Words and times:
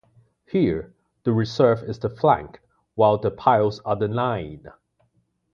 Here, 0.47 0.95
the 1.25 1.31
reserve 1.31 1.83
is 1.83 1.99
the 1.99 2.09
"flank" 2.09 2.59
while 2.95 3.19
the 3.19 3.29
piles 3.29 3.81
are 3.81 3.95
the 3.95 4.07
"line. 4.07 4.65